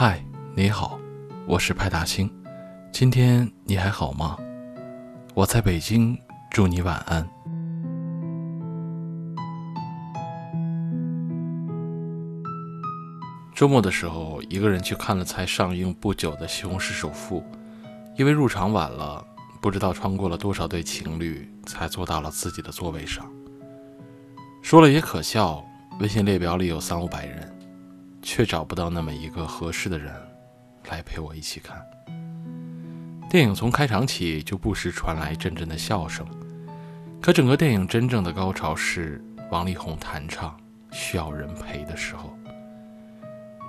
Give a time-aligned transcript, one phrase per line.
[0.00, 0.24] 嗨，
[0.54, 0.96] 你好，
[1.44, 2.30] 我是派大星。
[2.92, 4.36] 今天你还好吗？
[5.34, 6.16] 我在北京，
[6.52, 7.28] 祝你晚安。
[13.56, 17.40] 周末的时候，一个人去看了才上映不久的《西红柿首富》，
[18.16, 19.26] 因为入场晚了，
[19.60, 23.28] 不知道穿过了多少对情侣，才坐到了自己的座位上。
[24.62, 25.60] 说了也可笑，
[25.98, 27.57] 微信列表里有三五百人。
[28.30, 30.14] 却找不到那么一个合适的人
[30.90, 31.82] 来陪我一起看
[33.30, 33.54] 电影。
[33.54, 36.26] 从开场起就不时传来阵阵的笑声，
[37.22, 40.54] 可整个电影真正的高潮是王力宏弹唱
[40.94, 42.36] 《需要人陪》的时候。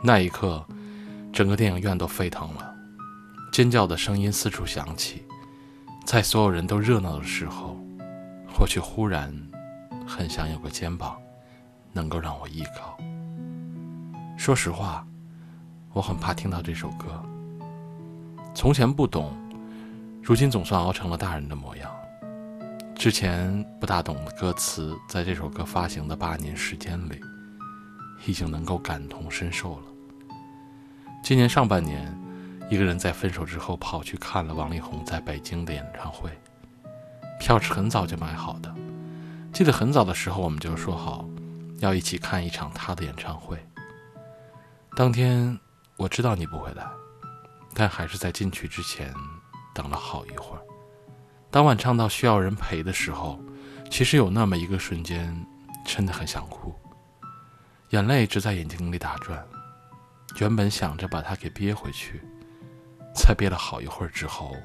[0.04, 0.68] 那一刻，
[1.32, 2.76] 整个电影院都沸腾了，
[3.54, 5.24] 尖叫的声音四处响起。
[6.06, 7.80] 在所有人都热闹的时候，
[8.60, 9.34] 我却忽然
[10.06, 11.18] 很想有个肩膀，
[11.94, 12.98] 能够让我依靠。
[14.40, 15.06] 说实话，
[15.92, 17.22] 我很怕听到这首歌。
[18.56, 19.36] 从前不懂，
[20.24, 21.92] 如今总算熬成了大人的模样。
[22.96, 27.20] 之前不大懂的歌词，在这首歌发行的八年时间里，
[28.26, 29.84] 已经能够感同身受了。
[31.22, 32.18] 今年上半年，
[32.70, 36.32] 一个人在分手之后跑去看了王力宏在北京的演唱会，
[37.42, 38.74] 票是很早就买好的。
[39.52, 41.26] 记得很早的时候，我们就说好
[41.80, 43.60] 要一起看一场他的演唱会。
[44.96, 45.58] 当天
[45.96, 46.86] 我知道你不会来，
[47.74, 49.14] 但还是在进去之前
[49.74, 50.62] 等了好一会儿。
[51.50, 53.40] 当晚唱到需要人陪的时候，
[53.90, 55.36] 其实有那么一个瞬间，
[55.86, 56.76] 真的很想哭，
[57.90, 59.44] 眼泪直在眼睛里打转。
[60.40, 62.22] 原本想着把它给憋回去，
[63.16, 64.56] 在憋了好一会儿之后，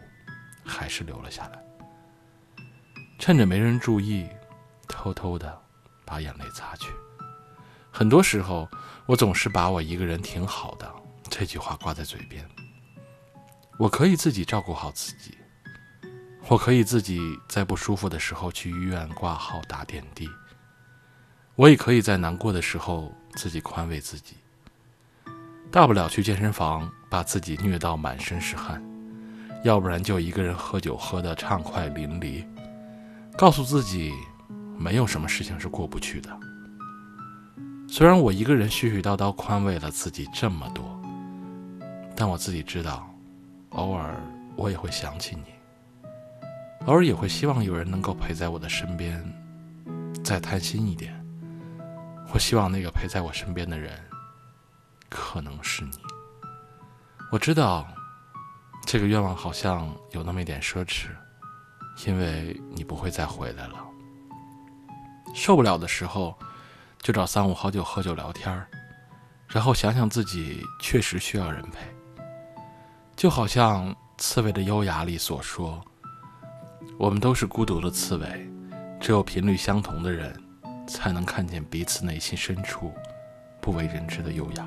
[0.65, 1.65] 还是流了下来。
[3.19, 4.29] 趁着没人注意，
[4.89, 5.59] 偷偷的
[6.05, 6.93] 把眼泪擦去。
[7.97, 8.69] 很多时候，
[9.07, 10.93] 我总是把我一个人挺好的
[11.31, 12.45] 这句话挂在嘴边。
[13.79, 15.39] 我可以自己照顾好自己，
[16.49, 20.29] 我可以自己在不舒服的时候去医院挂号打点滴，
[21.55, 24.35] 我也可以在难过的时候自己宽慰自己。
[25.71, 28.83] 大不了去健身房把自己虐到满身是汗，
[29.63, 32.45] 要不然就一个人喝酒喝得畅快淋漓，
[33.39, 34.13] 告诉自己
[34.77, 36.41] 没有什么事情是过不去的。
[37.97, 41.01] 虽然我一个人絮絮叨叨宽慰了自己这么多，
[42.17, 43.09] 但我自己知道，
[43.69, 44.21] 偶尔
[44.57, 45.55] 我也会想起你，
[46.87, 49.25] 偶尔也会希望有人能够陪在我的身边。
[50.25, 51.15] 再贪心一点，
[52.33, 53.97] 我希望那个陪在我身边的人，
[55.09, 55.93] 可能是你。
[57.31, 57.87] 我知道，
[58.85, 61.11] 这个愿望好像有那么一点奢侈，
[62.09, 63.77] 因为你不会再回来了。
[65.33, 66.37] 受不了的时候。
[67.05, 68.67] 就找三五好友喝酒聊天，
[69.47, 71.87] 然后想想自己确实需要人陪。
[73.15, 75.85] 就好像《刺猬的优雅》里所说
[76.99, 78.51] ：“我们都是孤独的刺猬，
[78.99, 80.35] 只有频率相同的人，
[80.89, 82.91] 才能看见彼此内心深处
[83.61, 84.67] 不为人知的优雅。”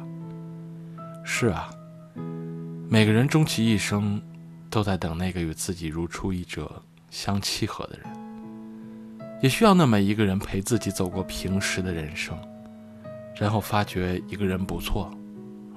[1.26, 1.72] 是啊，
[2.88, 4.22] 每个人终其一生，
[4.70, 8.08] 都在等那个与自己如出一辙、相契合的人。
[9.42, 12.38] 也需要那么一个人陪自己走过平时的人生，
[13.36, 15.12] 然后发觉一个人不错，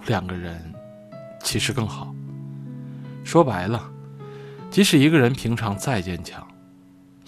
[0.06, 0.72] 两个人
[1.42, 2.14] 其实更好。
[3.22, 3.90] 说白了，
[4.70, 6.46] 即使一个人平常再坚强，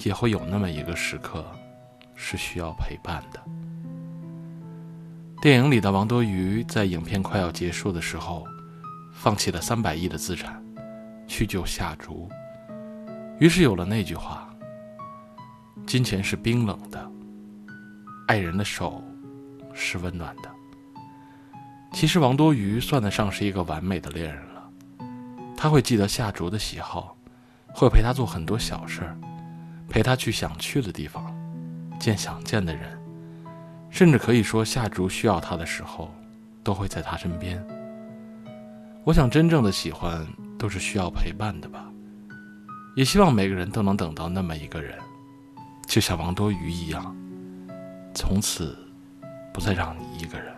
[0.04, 1.44] 也会有那么一个时刻
[2.14, 3.40] 是需要陪伴的。
[5.42, 8.46] 电影里的王多鱼在影片快要结束的时候，
[9.12, 10.64] 放弃了三百亿的资产
[11.26, 12.30] 去救夏竹，
[13.38, 14.48] 于是有了那句话。
[15.86, 17.10] 金钱是冰冷的，
[18.26, 19.02] 爱人的手
[19.74, 20.50] 是温暖的。
[21.92, 24.70] 其实王多鱼算得上是一个完美的恋人了。
[25.56, 27.16] 他会记得夏竹的喜好，
[27.74, 29.16] 会陪他做很多小事儿，
[29.88, 31.34] 陪他去想去的地方，
[32.00, 32.98] 见想见的人，
[33.90, 36.10] 甚至可以说夏竹需要他的时候，
[36.64, 37.62] 都会在他身边。
[39.04, 40.26] 我想，真正的喜欢
[40.58, 41.84] 都是需要陪伴的吧。
[42.96, 44.98] 也希望每个人都能等到那么一个人。
[45.92, 47.14] 就像王多鱼一样，
[48.14, 48.74] 从此
[49.52, 50.50] 不再让你一个人。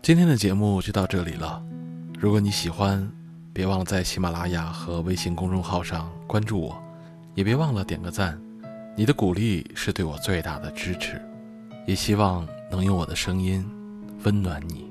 [0.00, 1.62] 今天的节目就到这里了。
[2.18, 3.06] 如果你喜欢，
[3.52, 6.82] 别忘了在喜马拉雅和微信公众号上关注我，
[7.34, 8.40] 也别忘了点个赞。
[8.96, 11.20] 你的鼓励是对我最大的支持，
[11.86, 13.62] 也希望能用我的声音
[14.22, 14.90] 温暖你。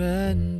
[0.00, 0.59] 人